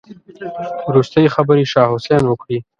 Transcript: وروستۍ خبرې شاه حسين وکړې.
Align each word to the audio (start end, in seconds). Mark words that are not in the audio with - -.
وروستۍ 0.87 1.25
خبرې 1.35 1.63
شاه 1.71 1.89
حسين 1.93 2.23
وکړې. 2.27 2.57